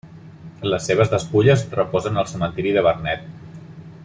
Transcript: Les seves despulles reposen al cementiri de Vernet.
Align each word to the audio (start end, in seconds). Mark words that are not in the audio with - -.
Les 0.73 0.87
seves 0.91 1.11
despulles 1.11 1.67
reposen 1.75 2.19
al 2.23 2.29
cementiri 2.33 2.77
de 2.79 2.87
Vernet. 2.89 3.33